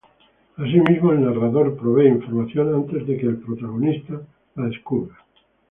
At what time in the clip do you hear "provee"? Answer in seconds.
1.77-2.07